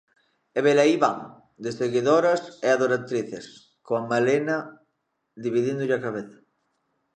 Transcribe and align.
E 0.57 0.59
velaí 0.67 0.95
van, 1.03 1.19
de 1.63 1.71
seguidoras 1.81 2.41
e 2.65 2.67
adoratrices, 2.71 3.45
coa 3.85 4.01
melena 4.11 4.57
dividíndolle 5.45 5.95
a 5.97 6.03
cabeza. 6.05 6.37